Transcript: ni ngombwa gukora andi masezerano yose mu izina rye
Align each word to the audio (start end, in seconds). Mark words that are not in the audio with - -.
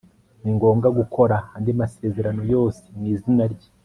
ni 0.41 0.51
ngombwa 0.55 0.87
gukora 0.99 1.35
andi 1.55 1.71
masezerano 1.81 2.41
yose 2.53 2.81
mu 2.97 3.03
izina 3.13 3.43
rye 3.53 3.69